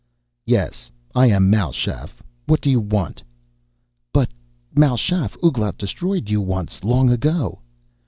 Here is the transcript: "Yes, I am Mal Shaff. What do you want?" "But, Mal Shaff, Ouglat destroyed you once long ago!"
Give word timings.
"Yes, 0.47 0.89
I 1.13 1.27
am 1.27 1.51
Mal 1.51 1.71
Shaff. 1.71 2.23
What 2.47 2.59
do 2.59 2.71
you 2.71 2.79
want?" 2.79 3.21
"But, 4.11 4.29
Mal 4.73 4.97
Shaff, 4.97 5.37
Ouglat 5.43 5.77
destroyed 5.77 6.27
you 6.27 6.41
once 6.41 6.83
long 6.83 7.11
ago!" 7.11 7.59